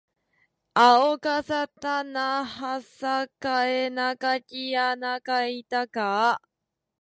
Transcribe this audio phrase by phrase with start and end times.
[0.73, 6.41] あおかさたなはさかえなかきあなかいたかあ